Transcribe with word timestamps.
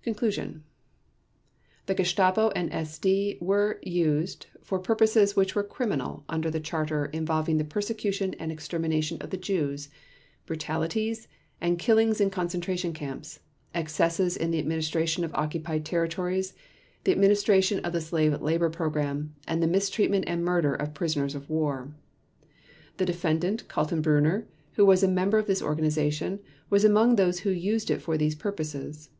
Conclusion 0.00 0.64
The 1.84 1.92
Gestapo 1.92 2.48
and 2.56 2.70
SD 2.70 3.42
were 3.42 3.78
used 3.82 4.46
for 4.62 4.78
purposes 4.78 5.36
which 5.36 5.54
were 5.54 5.62
criminal 5.62 6.24
under 6.30 6.50
the 6.50 6.60
Charter 6.60 7.10
involving 7.12 7.58
the 7.58 7.64
persecution 7.64 8.32
and 8.38 8.50
extermination 8.50 9.18
of 9.20 9.28
the 9.28 9.36
Jews, 9.36 9.90
brutalities, 10.46 11.28
and 11.60 11.78
killings 11.78 12.22
in 12.22 12.30
concentration 12.30 12.94
camps, 12.94 13.40
excesses 13.74 14.34
in 14.34 14.50
the 14.50 14.58
administration 14.58 15.24
of 15.24 15.34
occupied 15.34 15.84
territories, 15.84 16.54
the 17.04 17.12
administration 17.12 17.80
of 17.84 17.92
the 17.92 18.00
slave 18.00 18.40
labor 18.40 18.70
program, 18.70 19.34
and 19.46 19.62
the 19.62 19.66
mistreatment 19.66 20.24
and 20.26 20.42
murder 20.42 20.74
of 20.74 20.94
prisoners 20.94 21.34
of 21.34 21.50
war. 21.50 21.92
The 22.96 23.04
Defendant 23.04 23.68
Kaltenbrunner, 23.68 24.46
who 24.76 24.86
was 24.86 25.02
a 25.02 25.06
member 25.06 25.36
of 25.36 25.46
this 25.46 25.60
organization, 25.60 26.40
was 26.70 26.82
among 26.82 27.16
those 27.16 27.40
who 27.40 27.50
used 27.50 27.90
it 27.90 28.00
for 28.00 28.16
these 28.16 28.34
purposes. 28.34 29.10